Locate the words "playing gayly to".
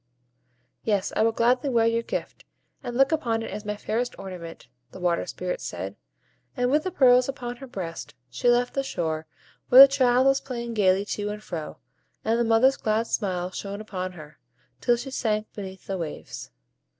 10.41-11.29